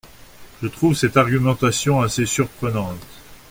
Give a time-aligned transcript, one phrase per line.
[0.63, 2.97] Je trouve cette argumentation assez surprenante.